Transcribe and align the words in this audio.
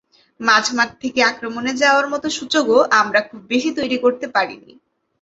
মাঝমাঠ 0.39 0.89
থেকে 1.01 1.19
আক্রমণে 1.23 1.71
যাওয়ার 1.81 2.07
মতো 2.07 2.27
সুযোগও 2.37 2.79
আমরা 2.99 3.19
খুব 3.29 3.41
বেশি 3.49 3.69
তৈরি 3.77 3.97
করতে 4.03 4.25
পারিনি। 4.35 4.71